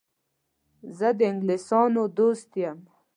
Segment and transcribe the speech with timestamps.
[0.97, 2.79] زه د انګلیسیانو دوست یم.